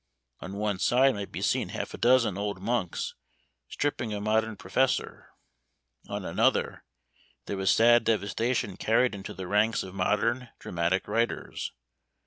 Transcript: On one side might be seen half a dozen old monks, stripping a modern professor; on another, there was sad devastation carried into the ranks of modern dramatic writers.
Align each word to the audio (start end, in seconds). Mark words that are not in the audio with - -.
On 0.39 0.57
one 0.57 0.79
side 0.79 1.13
might 1.13 1.31
be 1.31 1.43
seen 1.43 1.69
half 1.69 1.93
a 1.93 1.97
dozen 1.99 2.35
old 2.35 2.59
monks, 2.59 3.13
stripping 3.69 4.15
a 4.15 4.19
modern 4.19 4.55
professor; 4.57 5.29
on 6.09 6.25
another, 6.25 6.83
there 7.45 7.55
was 7.57 7.69
sad 7.69 8.03
devastation 8.03 8.77
carried 8.77 9.13
into 9.13 9.35
the 9.35 9.45
ranks 9.45 9.83
of 9.83 9.93
modern 9.93 10.49
dramatic 10.57 11.07
writers. 11.07 11.71